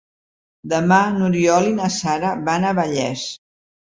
Demà 0.71 0.97
n'Oriol 1.17 1.69
i 1.71 1.75
na 1.81 1.91
Sara 1.97 2.31
van 2.49 2.65
a 2.71 2.75
Vallés. 2.83 3.27